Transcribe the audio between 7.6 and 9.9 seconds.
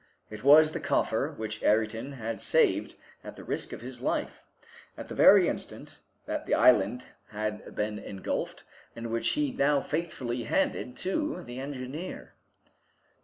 been engulfed, and which he now